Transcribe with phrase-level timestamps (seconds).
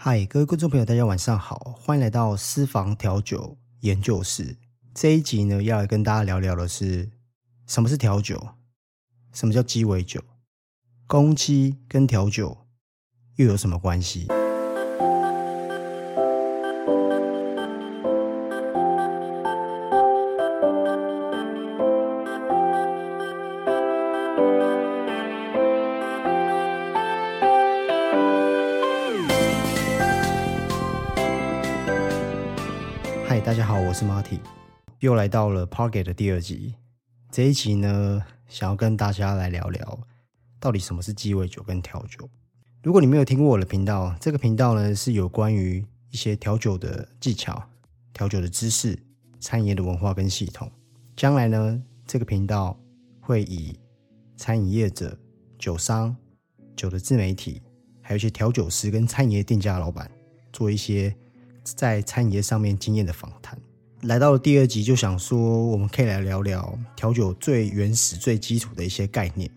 [0.00, 4.56] 嗨，各位观众朋友，大家晚上好，欢迎来到私房调酒研究室。
[4.94, 7.10] 这一集呢，要来跟大家聊聊的是
[7.66, 8.50] 什么是调酒，
[9.32, 10.22] 什么叫鸡尾酒，
[11.08, 12.56] 公鸡跟调酒
[13.34, 14.28] 又有什么关系？
[35.28, 36.74] 来到了 Parket 的第二集。
[37.30, 40.00] 这一集呢，想要跟大家来聊聊，
[40.58, 42.26] 到底什么是鸡尾酒跟调酒。
[42.82, 47.62] 如果你没有听过我的频道，这个频道呢是有关于一些调酒的技巧、
[48.14, 48.98] 调酒的知识、
[49.38, 50.72] 餐饮业的文化跟系统。
[51.14, 52.80] 将来呢，这个频道
[53.20, 53.78] 会以
[54.34, 55.14] 餐饮业者、
[55.58, 56.16] 酒商、
[56.74, 57.60] 酒的自媒体，
[58.00, 60.10] 还有一些调酒师跟餐饮业店家老板，
[60.54, 61.14] 做一些
[61.64, 63.60] 在餐饮业上面经验的访谈。
[64.02, 69.50] 来到了第二集，就想说我们可以来聊聊调酒最原始、最基础的一些概念。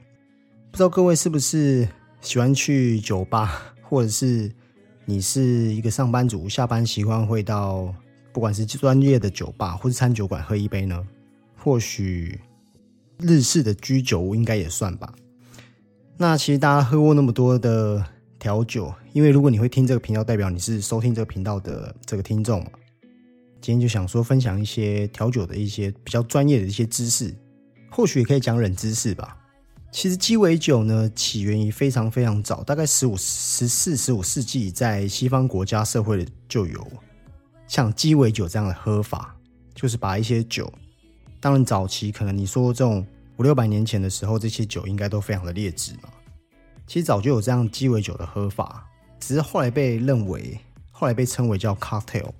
[0.71, 1.87] 不知道各位是不是
[2.21, 4.51] 喜欢去酒吧， 或者是
[5.05, 7.93] 你是一个上班族，下班习惯会到
[8.33, 11.05] 不管是专业的酒吧或是餐酒馆喝一杯呢？
[11.55, 12.39] 或许
[13.19, 15.13] 日式的居酒屋应该也算吧。
[16.17, 18.03] 那其实大家喝过那么多的
[18.39, 22.65] 调酒，因为如果你会听这个频道，代表你是收听这个频道的这个听众。
[23.61, 27.31] 今天就想说分享一些调酒的一些比较专业的一些知识，
[27.91, 29.37] 或许也可以讲冷知识吧。
[29.91, 36.87] 其实鸡尾酒呢，起源于非常非常早，大概十五、十四、十五世纪，在西方国家社会就有
[37.67, 39.35] 像鸡尾酒这样的喝法，
[39.75, 40.71] 就是把一些酒，
[41.39, 43.05] 当然早期可能你说这种
[43.37, 46.09] 五六百年前的时候，这些酒应该都非常的劣质嘛。
[46.87, 48.87] 其实早就有这样鸡尾酒的喝法，
[49.19, 50.57] 只是后来被认为，
[50.89, 52.31] 后来被称为叫 cocktail。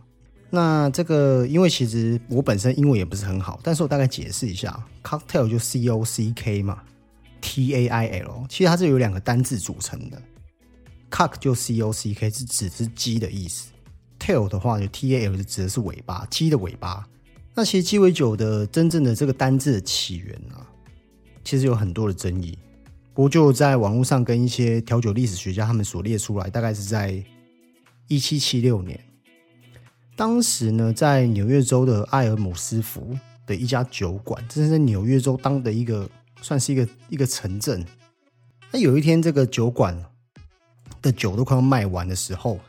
[0.53, 6.83] 那这个，因为其实我本身英文也不是很好，但是我大概解释一下，cocktail 就 C O C K 嘛
[7.39, 10.21] ，T A I L，其实它是有两个单字组成的
[11.09, 13.71] ，cock 就 C O C K 是指是鸡的意思
[14.19, 17.07] ，tail 的话就 T A L 就指的是尾巴，鸡的尾巴。
[17.55, 20.67] 那其实鸡尾酒的真正的这个单字的起源啊，
[21.45, 22.59] 其实有很多的争议，
[23.13, 27.23] 不过就在网络上跟一些调酒历史学家他们所列出来，大概是在
[28.09, 28.99] 一七七六年。
[30.21, 33.17] 当时呢，在纽约州的埃尔姆斯福
[33.47, 36.07] 的一家酒馆，这是在纽约州当的一个
[36.43, 37.83] 算是一个一个城镇。
[38.69, 39.99] 那有一天，这个酒馆
[41.01, 42.59] 的酒都快要卖完的时候，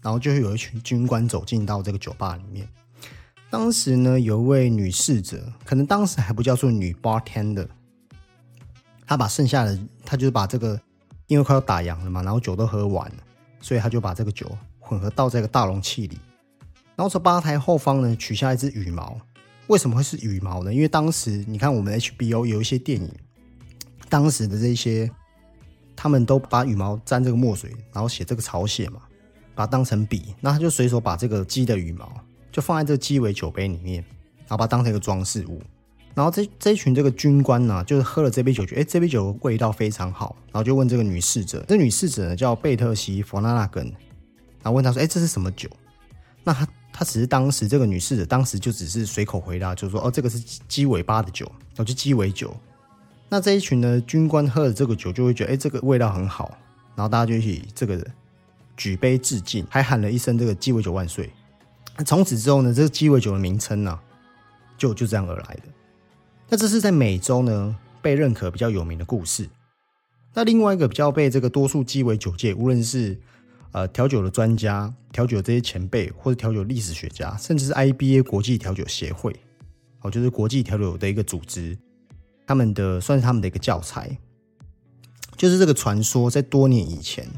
[0.00, 2.66] 然后就会有一群军官走进到这个酒吧里面。
[3.50, 7.68] 当时呢，有一位女侍者，可能当时还不叫做女 bartender，
[9.06, 10.80] 她把剩下的，她就是把这个，
[11.26, 13.16] 因为快要打烊了嘛，然后酒都喝完了，
[13.60, 16.18] 所以她就把这个酒混合倒在一个大容器里。
[16.96, 19.20] 然后从吧台后方呢取下一只羽毛，
[19.66, 20.72] 为什么会是羽毛呢？
[20.72, 23.06] 因为当时你看我们 HBO 有一些电影，
[24.08, 25.10] 当时的这些
[25.94, 29.02] 他们都把羽毛沾这个墨水，然后写这个草写嘛，
[29.54, 32.10] 把它当成笔，那他就随手把这个鸡的羽毛
[32.50, 34.02] 就放在这个鸡尾酒杯里面，
[34.38, 35.60] 然后把它当成一个装饰物。
[36.14, 43.84] 然后这这一群这个军官呢，就是喝了这杯酒，觉得哎这杯酒味道非常好，然后就问这个女侍者，这女侍者呢叫贝特西·弗拉纳根，
[44.62, 45.68] 然后问他说，哎这是什么酒？
[46.42, 46.66] 那他。
[46.98, 51.44] 他只是当时这个女士的，当时就只是随口回答，就说：“哦，这个是鸡尾巴的酒，
[51.76, 52.56] 哦，就鸡尾酒。”
[53.28, 56.56] 那这一群呢军官喝了这个酒，就会觉得：“哎，这个味道很好。”
[56.96, 58.02] 然后大家就一起这个
[58.78, 61.30] 举杯致敬，还喊了一声：“这个鸡尾酒万岁！”
[62.06, 63.98] 从此之后呢，这个鸡尾酒的名称呢，
[64.78, 65.62] 就就这样而来的。
[66.48, 69.50] 那这是在美洲呢被认可比较有名的故事。
[70.32, 73.20] 那另外一个比较被这个多数鸡尾酒界，无论是
[73.72, 79.34] 呃，调酒的专家、调酒这些前辈，或者调酒历史学家，甚至是 IBA 国际调酒协会，
[80.00, 81.76] 哦，就是国际调酒的一个组织，
[82.46, 84.16] 他们的算是他们的一个教材，
[85.36, 87.28] 就是这个传说，在多年以前，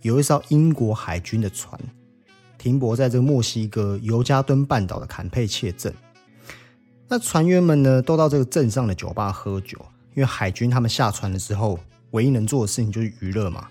[0.00, 1.78] 有一艘英国海军的船
[2.56, 5.92] 停泊在这个墨西哥尤加敦半岛的坎佩切镇，
[7.08, 9.76] 那船员们呢，都到这个镇上的酒吧喝酒，
[10.14, 11.78] 因为海军他们下船了之后，
[12.12, 13.68] 唯一能做的事情就是娱乐嘛。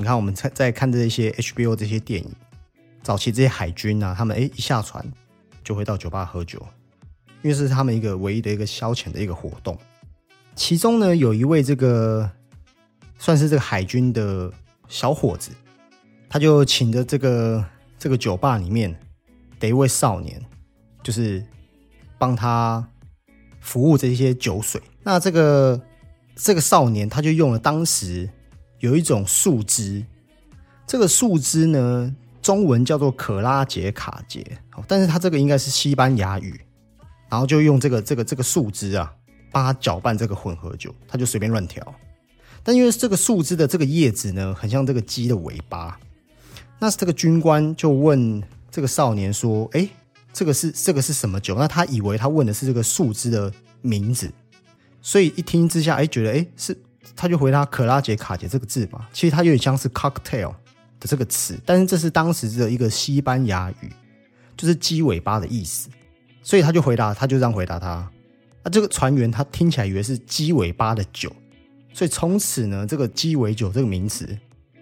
[0.00, 2.30] 你看，我们在在看这些 HBO 这些电影，
[3.02, 5.04] 早期这些海军啊，他们哎一下船
[5.64, 6.64] 就会到酒吧喝酒，
[7.42, 9.76] 因为是他们一个唯一的一个消遣的一个活动。
[10.54, 12.30] 其中呢，有一位这个
[13.18, 14.52] 算是这个海军的
[14.86, 15.50] 小伙子，
[16.28, 17.64] 他就请着这个
[17.98, 18.96] 这个酒吧里面
[19.58, 20.40] 的一位少年，
[21.02, 21.44] 就是
[22.18, 22.88] 帮他
[23.58, 24.80] 服务这些酒水。
[25.02, 25.80] 那这个
[26.36, 28.30] 这个少年他就用了当时。
[28.80, 30.04] 有一种树枝，
[30.86, 34.44] 这个树枝呢，中文叫做可拉杰卡杰，
[34.86, 36.60] 但是它这个应该是西班牙语，
[37.28, 39.12] 然后就用这个这个这个树枝啊，
[39.50, 41.94] 帮他搅拌这个混合酒，他就随便乱调。
[42.62, 45.98] 但因为这个树枝的这个叶子呢，很像这个鸡的尾巴，
[46.78, 49.88] 那这个军官就问这个少年说：“哎，
[50.32, 54.30] 这个是这个是什么酒？”那他以为他问的是这个树枝的名字，
[55.00, 56.76] 所以一听之下，哎，觉得哎是，
[57.16, 59.06] 他就回答“可拉杰卡杰”这个字嘛。
[59.12, 60.54] 其实它有点像是 “cocktail”
[61.00, 63.92] 的这个词，但是这是当时的一个西班牙语，
[64.56, 65.88] 就是鸡尾巴的意思。
[66.42, 68.10] 所以他就回答，他就这样回答他。
[68.62, 71.30] 那这个船员他听起来以为是鸡尾巴的酒。
[71.92, 74.38] 所以从此呢，这个鸡尾酒这个名词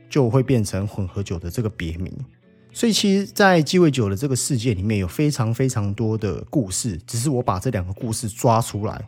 [0.09, 2.13] 就会变成混合酒的这个别名。
[2.73, 9.03] 所以其实，在鸡尾酒的这个世界里面有非常非常多的故事，只是我把这两个故事抓出来。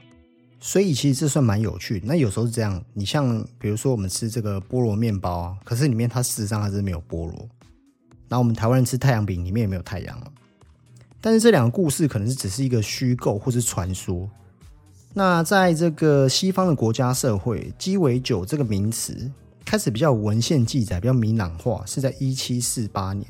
[0.61, 2.03] 所以其实这算蛮有趣。
[2.05, 7.49] 那有时候是这样，你像比如说我们吃这个菠萝面包啊，可是里面它事实上还是没有菠萝。
[8.29, 10.33] 然后我们台湾人吃太阳饼，里面也没有太阳
[11.21, 14.29] 但是这两个故事可能是只是一个虚构或是传说。
[15.15, 19.31] 那在这个西方的国家社会，鸡尾酒这个名词
[19.65, 23.27] 开始比较文献记载，比较明朗化，是在一七四八年。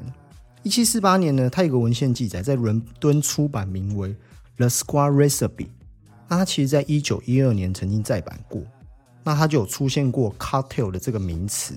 [0.63, 4.09] 一七四八年呢，它有个文献记载，在伦敦出版，名为
[4.57, 5.67] 《The Square Recipe》。
[6.29, 8.63] 那它其实在一九一二年曾经再版过，
[9.25, 11.75] 那它就有出现过 “cocktail” 的这个名词。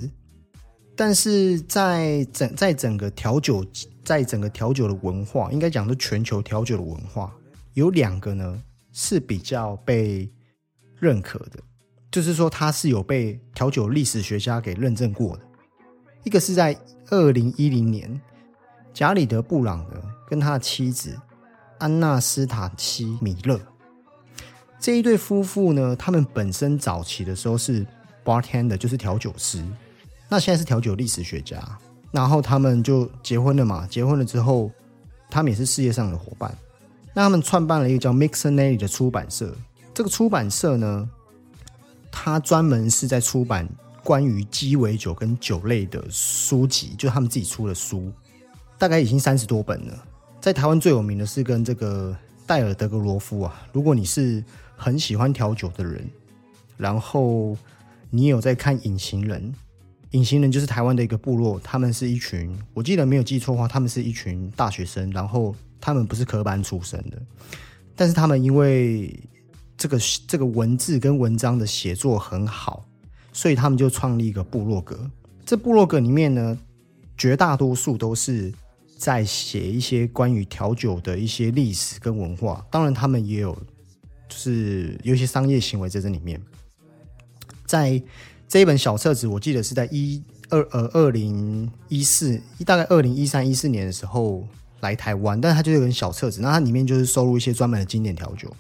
[0.95, 3.65] 但是在整在整个调酒，
[4.03, 7.33] 在整个调酒的文化，应该讲是全球调酒的文化，
[7.74, 8.62] 有两个呢。
[8.94, 10.30] 是比较被
[11.00, 11.62] 认可的，
[12.12, 15.44] 就是说它是有被调酒历史学家给认证过的。
[16.25, 16.77] 一个是在
[17.09, 18.19] 二零一零年，
[18.94, 21.18] 贾里德·布朗的跟他的妻子
[21.80, 23.57] 安娜·斯塔西米勒
[24.81, 27.85] 这一对夫妇呢，他们本身早期的时候是
[28.25, 29.63] bartender，就是调酒师，
[30.27, 31.61] 那现在是调酒历史学家。
[32.11, 34.71] 然后他们就结婚了嘛，结婚了之后，
[35.29, 36.53] 他们也是事业上的伙伴。
[37.13, 39.55] 那他们创办了一个叫 Mixonelli 的出版社。
[39.93, 41.07] 这个出版社呢，
[42.11, 43.69] 它专门是在出版
[44.03, 48.11] 关于鸡尾酒跟酒类的书籍，就他们自己出的书，
[48.79, 50.03] 大概已经三十多本了。
[50.41, 52.17] 在台湾最有名的是跟这个
[52.51, 53.65] 戴尔·德格罗夫啊。
[53.71, 54.44] 如果你是
[54.75, 56.06] 很喜欢调酒的人，
[56.75, 57.56] 然后
[58.09, 59.42] 你有在看《隐形人》，
[60.12, 65.56] 《隐形人》就是台湾的一个部落，他们是一群，我记得没有记错的话，他们是一群大学生，然后。
[65.83, 67.19] 他们不是科班出身的，
[67.95, 69.19] 但是他们因为
[69.75, 69.98] 这个
[70.30, 72.86] 这个文字跟文章的写作很好，
[73.33, 75.09] 所以他们就创立一个部落格。
[75.44, 76.56] 这部落格里面呢，
[77.18, 78.53] 绝大多数都是
[79.01, 82.63] 在写一些关于调酒的一些历史跟文化。
[82.69, 83.51] 当然，他们也有
[84.30, 86.39] 就是有一些商业行为在这里面。
[87.65, 88.00] 在
[88.48, 94.48] 这一本小册子，我记得是在一二呃二零一四，大概二零一三一四年的时候。
[94.81, 98.51] 来台湾，但它就是一本小册子，那它里面就是收录一些专门的经典调酒。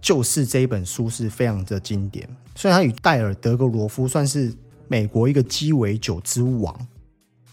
[0.00, 4.54] 就是这一本书是非常的经典，所以它与戴尔·德格罗夫算是
[4.86, 6.86] 美国一个鸡尾酒之王。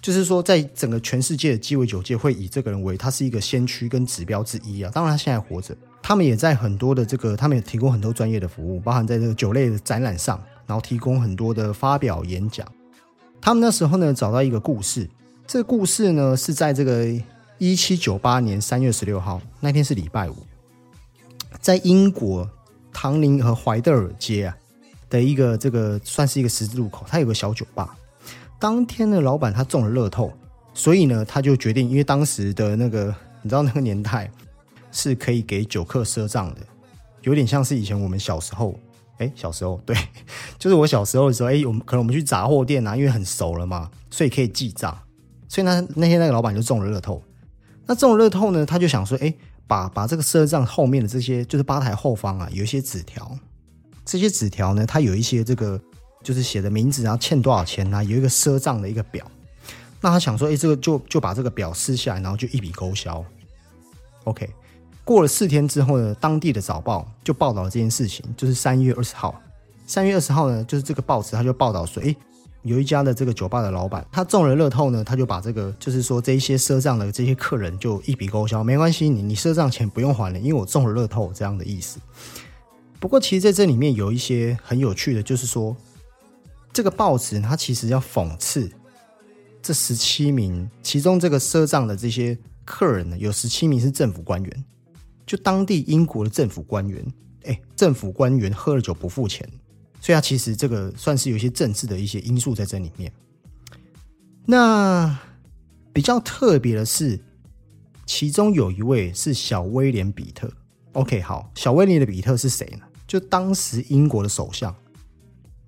[0.02, 4.92] 就是说，在整个全世界的鸡尾酒界，会以这个人为他是一个先驱跟指标之一啊。
[4.94, 12.68] 当然，他现在活着，他们也在很多的这个，他们也提供很多专业的服务，包含在这个酒类的展览上，然后提供很多的发表演讲。
[13.40, 15.08] 他们那时候呢，找到一个故事，
[15.46, 17.08] 这个故事呢是在这个。
[17.64, 20.36] 一七九八年三月十六号那天是礼拜五，
[21.60, 22.50] 在英国
[22.92, 24.58] 唐宁和怀德尔街啊
[25.12, 27.96] 的一个这个算是一个十字路口，它有个小酒吧。
[28.62, 30.32] 当天的老板他中了乐透，
[30.72, 34.30] 所以呢他就决定，因为当时的那个你知道那个年代
[34.92, 36.62] 是可以给酒客赊账的，
[37.24, 38.80] 有点像是以前我们小时候，
[39.18, 39.98] 哎小时候 对，
[40.60, 44.96] 就是我小时候的时候，哎我们可能我们去杂货店啊，因为很熟了嘛，所以可以记账，
[45.50, 47.20] 所以呢那天那个老板就中了乐透。
[47.88, 49.34] 那中了乐透呢，他就想说，哎，
[49.66, 53.36] 把把这个赊账后面的这些，就是吧台后方啊，有一些纸条，
[54.06, 55.82] 这些纸条呢，它有一些这个，
[56.24, 59.26] 就是写的名字，然后欠多少钱啊，有一个赊账的一个表。
[60.00, 63.24] 那他想说，哎，这个就就把这个表撕下来，然后就一笔勾销。
[64.24, 64.50] OK，
[65.04, 69.42] 过了四天之后呢，当地的早报就报道了这件事情，就是三月二十号，
[69.86, 72.16] 三月二十号呢，就是这个报纸他就报道说，哎。
[72.64, 82.00] 有一家的这个酒吧的老板，他中了乐透呢，他就把这个，就是说这一些赊账的这些客人就一笔勾销，没关系，你你赊账钱不用还了，因为我中了乐透这样的意思。
[83.00, 85.76] 不过，其实在这里面有一些很有趣的，就是说
[86.74, 88.72] 这个报纸它其实要讽刺
[89.62, 94.66] 这十七名，其中这个赊账的这些客人呢，有十七名是政府官员，
[95.26, 97.06] 就当地英国的政府官员，
[97.44, 99.48] 哎，政府官员喝了酒不付钱。
[100.00, 103.12] 所以，它其实这个算是有一些政治的一些因素在这里面。
[104.46, 105.16] 那
[105.94, 107.20] 比较特别的是，
[108.08, 110.52] 其中有一位是小威廉比特。
[110.94, 112.86] OK，好，小威廉的比特是谁呢？
[113.06, 114.76] 就当时英国的首相。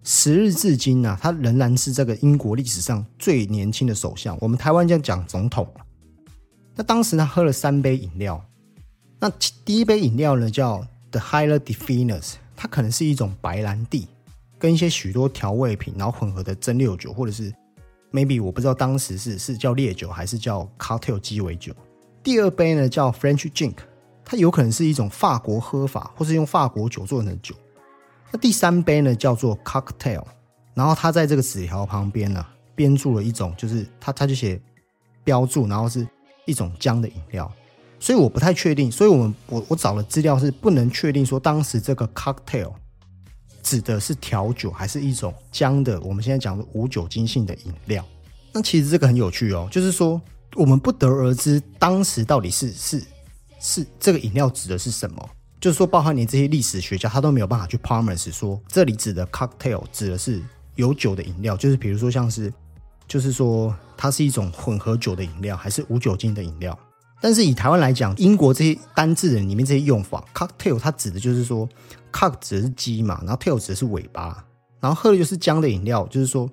[0.04, 4.38] 时日至今啊，他仍然是这个英国历史上最年轻的首相。
[4.42, 5.66] 我们台湾这样讲总统
[6.76, 8.44] 那当时他喝了三杯饮料，
[9.20, 9.30] 那
[9.64, 14.08] 第一杯饮料呢叫 The Higher Definers，它可能是一种白兰地，
[14.60, 17.54] 跟一些许多调味品，然后混合的蒸馏酒，或者是
[18.12, 21.74] maybe 我不知道当时是是叫烈酒还是叫 cocktail 鸡尾酒。
[22.22, 23.76] 第二杯呢叫 French Drink，
[24.26, 27.56] 它有可能是一种法国喝法，或是用法国酒做成的酒。
[28.34, 30.24] 那第三杯呢，叫做 cocktail，
[30.74, 34.60] 然后他在这个纸条旁边呢，编注了一种，就是他他就写
[35.24, 36.08] 标注，然后是
[36.48, 37.50] 一种姜的饮料，
[38.00, 42.74] 所以我不太确定，所以我们我我找的资料是不能确定说当时这个 cocktail
[43.62, 48.04] 指的是调酒还是一种姜的，我们现在讲的无酒精性的饮料。
[48.52, 50.20] 那其实这个很有趣哦，就是说
[50.56, 53.04] 我们不得而知当时到底是是
[53.60, 55.30] 是这个饮料指的是什么。
[55.64, 60.42] 就是说，包含连这些历史学家，他都没有办法去 promise 说，这里指的 cocktail 指的是
[60.76, 62.54] 有酒的饮料，就是比如说像是，
[63.08, 66.78] 就是说它是一种混合酒的饮料，还是无酒精的饮料。
[67.22, 71.66] 但是以台湾来讲，英国这些单字的里面这些用法，cocktail 它指的就是说
[72.12, 74.44] ，cock 指的是鸡嘛，然后 tail 指的是尾巴，
[74.82, 76.50] 然后喝的就是姜的饮料，就是说，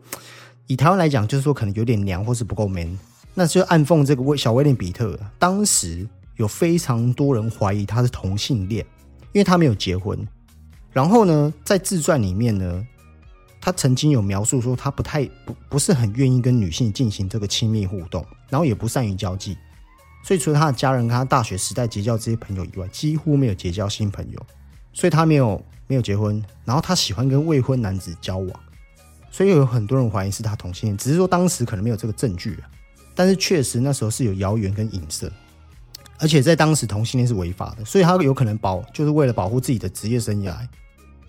[0.68, 2.96] 以台湾来讲，就是说可能有点娘或是不够 man，
[3.34, 8.86] 那就暗讽这个威小威廉比特当时有非常多人怀疑他是同性恋。
[9.32, 10.18] 因为他没有结婚，
[10.92, 12.86] 然后呢，在自传里面呢，
[13.60, 19.56] 他曾经有描述说他不太不不是很愿意跟女性进行这个亲密互动，然后也不善于交际，
[20.24, 24.46] 所以除了他的家人跟他大学时代结交这些朋友以外，几乎没有结交新朋友，
[24.92, 28.60] 所以他没有没有结婚，然后他喜欢跟未婚男子交往，
[29.30, 32.68] 所以有很多人怀疑是他同性恋，只是说当时可能没有这个证据啊，
[33.14, 35.30] 但是确实那时候是有谣言跟影射。
[36.20, 40.54] 而且在当时同性恋是违法的，所以他有可能保就是为了保护自己的职业生涯，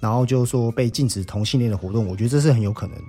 [0.02, 2.06] 然后就说被禁止同性恋的活动。
[2.06, 3.04] 我觉得这是很有可能的。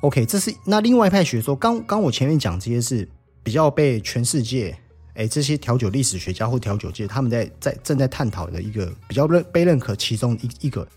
[0.00, 1.54] OK，这是那另外一派学说。
[1.54, 3.06] 刚刚我前面讲这些是
[3.42, 4.76] 比较被全世界
[5.14, 10.88] 哎这些调酒历史学家或调酒界他们在在正在探讨的一个比较认被认可其中一一个。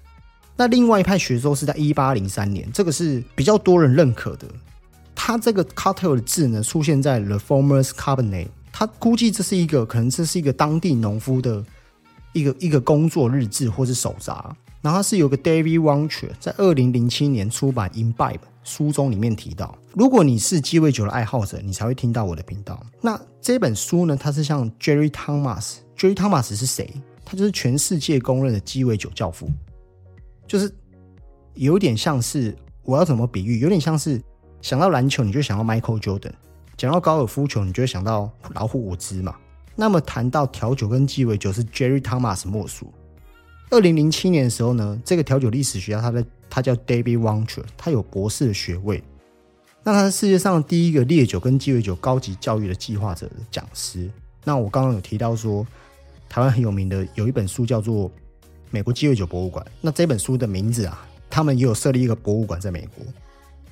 [0.55, 4.47] 那另外一派学说是在一八零三年，这个是比较多人认可的。
[5.13, 8.47] 它这个 cartel 的字呢出现在 The Farmers Cabinet。
[8.77, 11.63] 他估计这是一个，可能这是一个当地农夫的
[12.33, 14.53] 一个一个工作日志或是手札。
[14.81, 18.33] 然后是有个 David w a n c h e r 在二零零七年出版《Imbibe》
[18.65, 22.85] 书中里面提到，如果你是鸡尾酒的爱好者，你才会听到我的频道。
[22.99, 25.75] 那这本书呢，它是像 Jerry Thomas。
[25.97, 26.93] Jerry Thomas 是谁？
[27.23, 29.49] 他就是全世界公认的鸡尾酒教父。
[30.45, 30.69] 就是
[31.53, 32.53] 有点像是
[32.83, 33.59] 我要怎么比喻？
[33.59, 34.21] 有点像是
[34.61, 36.33] 想到篮球，你就想到 Michael Jordan。
[36.77, 39.35] 讲到高尔夫球，你就会想到老虎伍兹嘛。
[39.75, 42.93] 那么谈到调酒跟鸡尾酒，是 Jerry Thomas 莫属。
[43.69, 49.01] 二零零七年的时候呢，这个调酒历史学家，他的他叫 David w a n c h e r 他有博士的学位。
[49.83, 54.09] 那他是世界上第一个烈酒跟鸡尾酒高级教育的计划者的讲师。
[54.43, 55.65] 那我刚刚有提到说，
[56.27, 58.09] 台湾很有名的有一本书叫做
[58.69, 59.65] 《美国鸡尾酒博物馆》。
[59.81, 63.05] 那这本书的名字啊，他们也有设立一个博物馆在美国。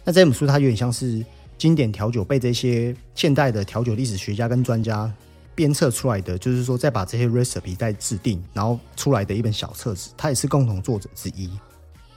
[0.03, 1.23] 那这本书它有点像是。
[1.57, 5.11] 经典调酒被这些现代的调酒历史学家跟专家
[5.55, 11.49] 鞭策出来的，就是说再把这些 recipe 再制定，然后出来的一本小册子，他也是共同作者之一。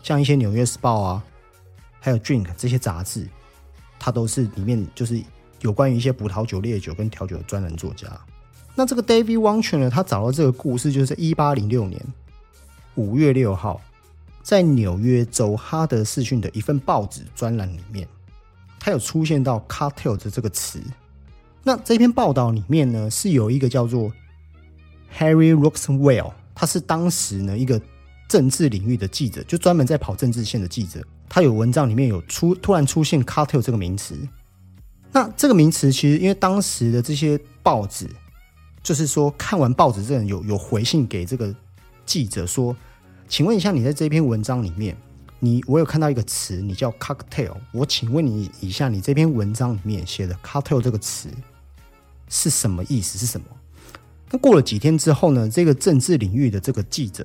[0.03, 1.25] 像一些纽约时报啊，
[2.01, 3.27] 还有 Drink 这些杂志，
[3.99, 5.21] 它都是里面就是
[5.61, 8.09] 有关于一些葡萄酒、烈酒跟调酒的专栏作家。
[8.75, 12.01] 那这个 David w a n c h e r 呢，他找到这个故事，就是一八零六年
[12.95, 13.81] 五月六号，
[14.43, 18.07] 在纽约州哈德士逊的一份报纸专栏里面。
[18.87, 20.81] 它有出现到 “cartel” 的这个词。
[21.65, 24.13] 那这篇报道里面呢，是有一个叫做
[25.19, 27.83] Harry Roxwell，他是当时呢一个
[28.29, 31.05] 政治领域的记者，就专门在跑政治线的记者。
[31.29, 34.17] 他有文章里面有出突然出现 “cartel” 这个名词。
[35.11, 38.09] 那这个名词其实因为当时的这些报纸，
[38.85, 41.53] 就是说看完报纸这人有有回信给这个
[42.05, 42.77] 记者说
[43.27, 44.97] ：“请问一下，你在这篇文章里面。”
[45.39, 47.55] 你我有看到一个词，你叫 cocktail。
[47.73, 51.29] 我请问你以下，你这篇文章里面写的 cocktail 这个词
[52.29, 53.19] 是什么意思？
[53.19, 53.47] 是什么？
[54.31, 55.49] 那过了几天之后呢？
[55.49, 57.25] 这个政治领域的这个记者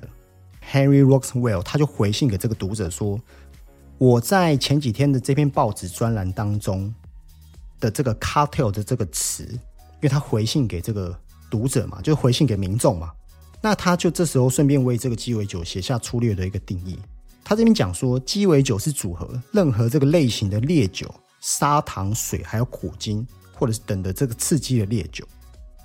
[0.70, 3.18] Harry Roxwell 他就回信给这个读者说
[3.98, 6.94] ：“我在前几天的这篇报纸专栏当中
[7.80, 11.18] 的这个 cocktail 的这个词，因为他回信给这个
[11.50, 13.10] 读者嘛，就回信给民众嘛，
[13.60, 16.98] 那他就这时候顺便为这个鸡尾酒写下粗略的一个定义。”
[17.44, 25.26] 他这边讲说，鸡尾酒是组合任何这个类型的烈酒、砂糖水还有苦精，或者是等的这个刺激的烈酒。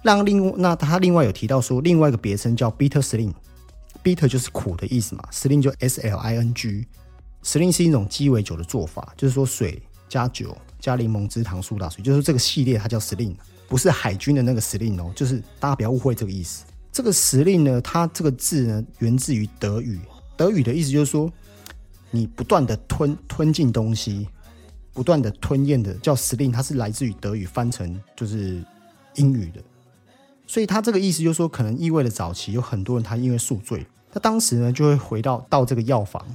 [0.04, 13.36] 让另那他另外有提到说，另外一个别称叫 bitter sling，bitter 就是苦的意思嘛，sling 就 s l i n g，sling 是一种鸡尾酒的做法，就是说水加酒加柠檬汁糖苏打水，就是这个系列它叫 sling，
[13.68, 16.64] 不是海军的那个 sling 哦，就是大家不要误会这个意思。
[16.92, 20.00] 这个 sling 呢，它这个字呢源自于德语，
[20.38, 21.32] 德语的意思就是说
[22.12, 24.28] 你不断的吞吞进东西，
[24.94, 28.64] 不断的吞咽的叫 s l i n 它是来自于德语翻成就是
[29.16, 29.62] 英语的。
[30.46, 36.26] 所以他这个意思就是说，可能意味着早期有很多人他因为宿醉，他当时呢就会回到到这个药房，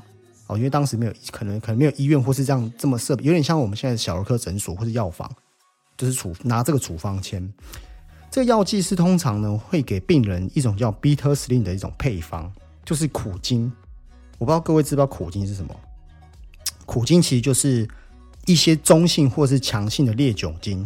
[0.49, 5.31] 哦，因为当时没有可能可能没有医院或是这样这么设备，有点像我们现在的小儿科诊所或者药房，
[5.97, 7.51] 就是处拿这个处方签。
[8.31, 12.53] 这个药剂是通常呢会给病人一种叫 bitter s l i n 的一种配方，
[12.85, 13.73] 就是苦精。
[14.43, 15.73] 我不知道各位知不知道苦精是什么？
[16.85, 17.89] 苦精其实就是
[18.45, 20.85] 一些中性或是强性的烈酒精。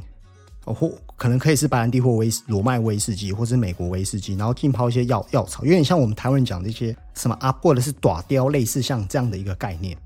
[0.67, 9.97] 哦或可能可以是白兰地或威罗麦威士忌，或是美国威士忌，然后浸泡一些药药草，有点像我们台湾人讲的一些什么啊，或者是短雕，类似像这样的一个概念。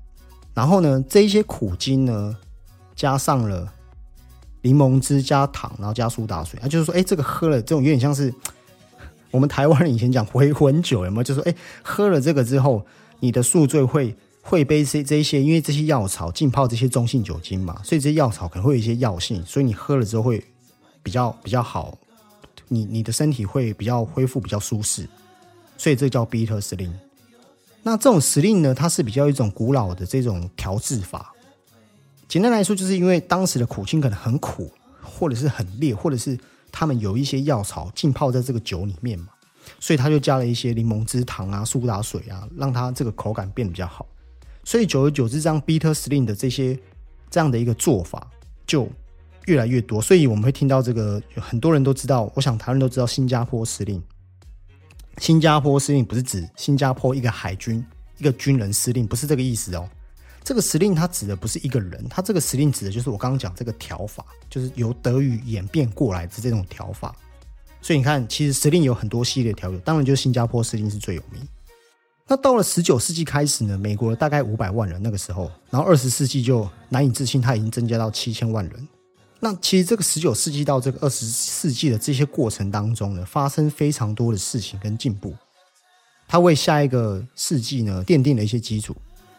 [0.53, 2.37] 然后呢，这一些苦精呢，
[2.95, 3.69] 加上了
[4.61, 8.33] 柠檬汁加糖，然后加苏打水，啊，就是说，哎，这个喝了这种有点像是
[9.31, 11.23] 我们台湾人以前讲回魂酒，有没有？
[11.23, 11.53] 就说，哎，
[11.83, 12.85] 喝了这个之后，
[13.21, 20.43] 你的宿醉会会被这这一些，因为这些药草浸泡这些中性酒精嘛，所以这些药草可能会有一些药性，所以你喝了之后会。
[21.03, 21.97] 比较比较好，
[22.67, 25.09] 你你的身体会比较恢复比较舒适，
[25.75, 26.91] 所以这叫 bitter sling。
[27.81, 31.33] 那这种 sling 呢，它是比较一种古老的这种调制法。
[32.27, 36.37] 简单来说，就是因为当时的苦精可能很苦，或者是很烈，或者是
[36.71, 39.29] 他们有一些药草浸泡在这个酒里面嘛，
[39.79, 44.05] 所以他就加了一些柠檬汁、糖啊、苏打水啊，让它这个口感变得比较好。
[44.63, 46.77] 所以久而久之，这样 bitter sling 的这些
[47.29, 48.27] 这样的一个做法
[48.65, 48.89] 就。
[49.47, 52.31] 越来越多，所以我们会听到这个，很多人都知道。
[52.35, 54.01] 我想台湾人都知道新加坡司令。
[55.17, 57.83] 新加坡司令不是指新加坡一个海军
[58.19, 59.89] 一个军人司令，不是这个意思哦。
[60.43, 67.13] 这个司令他指的不是一个人，他这个司令指的就是我刚刚讲这个调法，就是由德语演变过来的这种调法。
[67.81, 71.41] 所以你看，其实司令有很多系列调酒，当然就是新加坡司令是最有名。
[72.27, 78.87] 那到了十九世纪开始呢，美国大概五百万人那个时候，然后二十世纪就难以置信，它已经增加到七千万人。
[79.39, 85.33] 那其实这个十九世纪到这个二十世纪的这些过程当中呢，发生非常多的事情跟进步，
[86.27, 88.95] 它为下一个世纪呢奠定了一些基础，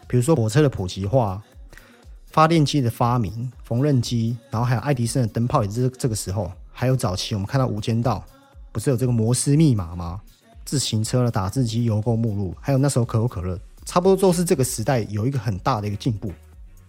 [0.09, 1.41] 比如说火车的普及化、
[2.33, 8.25] 发电机的发明、缝纫机，然后还有爱迪生的灯泡也是这个时候，还有早期我们看到无间道，
[8.73, 10.21] 不是有这个摩斯密码吗？
[10.65, 16.33] 自行车的打字机、邮购目录，还有那时候可口可乐，差不多都是这个时代有一个很大的一个进步。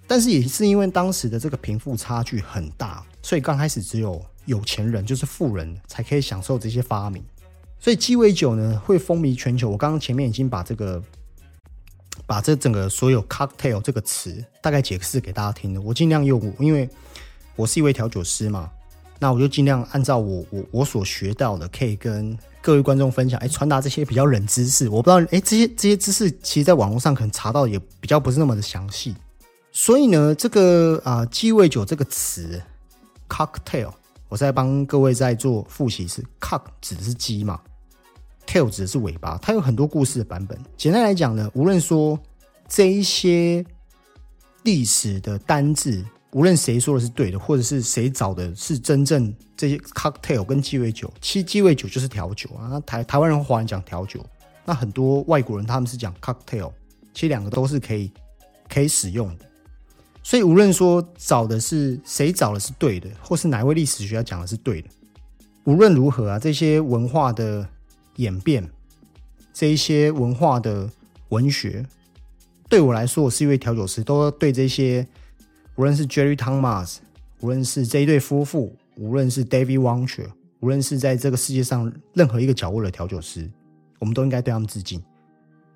[0.06, 7.24] 但是也是因为当时的这个贫富差距很大，所以刚开始只有有钱人，就是富人才可以享受这些发明。
[7.80, 9.70] 所以鸡尾酒呢会风靡全球。
[9.70, 11.02] 我刚刚前面已经把这个
[12.26, 15.82] 把这整个所有 cocktail 这个词大概解释给大家听了。
[15.82, 16.88] 我尽量用，因为
[17.56, 18.70] 我是一位调酒师嘛，
[19.24, 24.90] 那我就尽量按照我我我所学到的，可以跟各位观众分享，哎，传达这些比较冷知识。
[24.90, 29.16] 我不知道，哎，这些这些知识其实在网络上可能查到也比较不是那么的详细。
[29.72, 32.62] 所以呢，这个啊鸡尾酒这个词
[33.30, 33.94] ，cocktail，
[34.28, 37.62] 我在帮各位在做复习，是 cock 指的是鸡嘛
[38.46, 40.60] ，tail 指的是尾巴，它有很多故事的版本。
[40.76, 42.20] 简单来讲呢，无论说
[42.68, 43.66] 这一些
[44.64, 52.80] 历史的单字，无论谁说的是对的，或者是谁找的是真正这些 cocktail 跟鸡尾酒，其实鸡尾酒就是调酒啊。
[52.82, 54.26] 台台湾人、华人讲调酒，
[54.66, 56.72] 那很多外国人他们是讲 cocktail，
[57.14, 58.12] 其实两个都是可以
[58.68, 59.46] 可以使用的。
[60.24, 64.90] 所以无论说找的是谁找的是对的，或是哪位历史学家讲的是对的，
[65.66, 67.68] 无论如何啊，这些文化的
[68.16, 68.68] 演变，
[69.54, 70.90] 这一些文化的
[71.30, 71.86] 文学，
[72.70, 75.06] 对我来说，我是一位调酒师，都要对这些，
[75.76, 76.98] 无论是 Jerry Thomas，
[77.40, 83.50] 无论是这一对夫妇，无论是 David w a n c h e r 无论是在这个世界上任何一个角落的调酒师，
[84.00, 85.02] 我们都应该对他们致敬，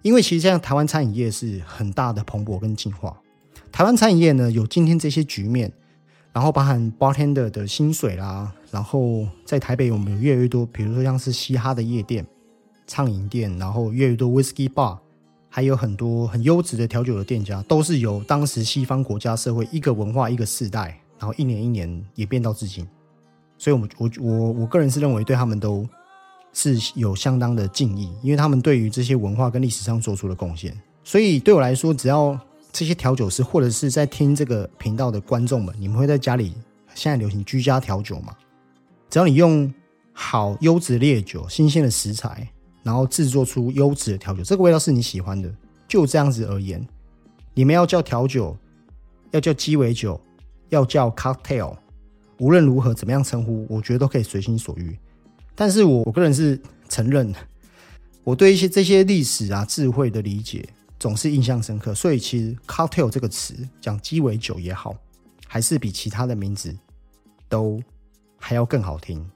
[0.04, 3.20] 因为其实像台湾餐饮业是很大的蓬勃跟进化。
[3.72, 5.72] 台湾餐饮业呢，有今天这些局面，
[6.32, 12.26] 然后包含 bartender 的薪水啦，然后在台北我们有越来越多，比如说像是嘻哈的夜店、
[12.86, 14.98] 畅饮店，然后越来越多 whisky bar，
[15.50, 22.88] 还有很多很优质的调酒的店家，都是由当时西方国家社会一个文化一个世代，然后一年一年演变到至今。
[23.58, 25.88] 所以，我们我我我个人是认为对他们都
[26.54, 30.72] 是有相当的敬意，因为他们对于这些文化跟历史上做出了贡献。
[31.04, 32.40] 所以对我来说，只要
[32.72, 36.54] 这些调酒师，或者是在听这个频道的观众们，你们会在家里
[36.94, 38.36] 现在流行居家调酒嘛，
[39.10, 39.74] 只要你用
[40.14, 42.48] 好优质烈酒、新鲜的食材，
[42.88, 45.54] 然后制作出优质的调酒，这个味道是你喜欢的，
[45.90, 46.82] 就这样子而言，
[47.54, 48.56] 你们要叫调酒，
[49.32, 50.18] 要叫鸡尾酒，
[50.70, 51.76] 要叫 cocktail，
[52.40, 54.98] 无论如何怎么样称呼，我觉得都可以随心所欲。
[55.54, 57.36] 但是我我个人是承认，
[58.24, 60.66] 我对一些这些历史啊、智慧的理解
[60.98, 64.96] 总是印象深刻，所以其实 cocktail 这个词讲鸡尾酒也好，
[65.46, 66.74] 还是比其他的名字
[67.50, 67.84] 都
[68.40, 69.30] 还要更好听。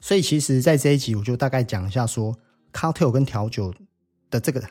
[0.00, 2.36] 所以其实，在这一集我就大概讲一下，说
[2.72, 3.74] cocktail 跟调酒
[4.30, 4.62] 的这个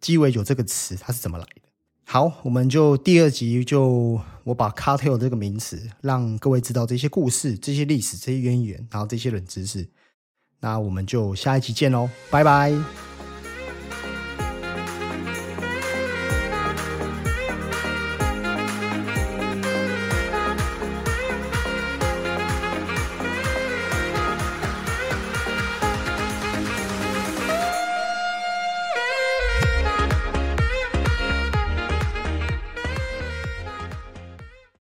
[0.00, 1.62] 鸡尾酒这个词它是怎么来的。
[2.04, 9.88] 好，我们就第二集就我把 cocktail 这个名词让各位知道这些故事、这些历史、这些渊源，然后这些冷知识。
[10.60, 13.07] 那我们就下一集见喽，拜拜。